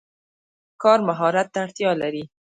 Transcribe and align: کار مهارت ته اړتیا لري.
کار 0.81 0.99
مهارت 1.09 1.47
ته 1.53 1.57
اړتیا 1.65 1.91
لري. 2.01 2.23